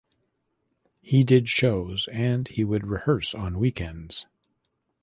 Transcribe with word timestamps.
He 1.03 1.23
did 1.23 1.47
shows 1.47 2.07
and 2.11 2.47
he 2.47 2.63
would 2.63 2.87
rehearse 2.87 3.35
on 3.35 3.59
weekends. 3.59 4.25